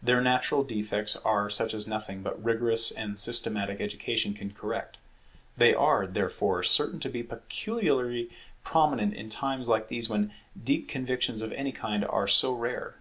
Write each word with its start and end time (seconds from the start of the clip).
Their 0.00 0.22
natural 0.22 0.64
defects 0.64 1.16
are 1.16 1.50
such 1.50 1.74
as 1.74 1.86
nothing 1.86 2.22
but 2.22 2.42
rigorous 2.42 2.90
and 2.90 3.18
systematic 3.18 3.78
education 3.78 4.32
can 4.32 4.54
correct; 4.54 4.96
they 5.54 5.74
are, 5.74 6.06
therefore, 6.06 6.62
certain 6.62 6.98
to 7.00 7.10
be 7.10 7.22
peculiarly 7.22 8.30
prominent 8.64 9.12
in 9.12 9.28
times 9.28 9.68
like 9.68 9.88
these 9.88 10.08
when 10.08 10.32
deep 10.58 10.88
convictions 10.88 11.42
of 11.42 11.52
any 11.52 11.72
kind 11.72 12.06
are 12.06 12.26
so 12.26 12.52
rare. 12.54 12.96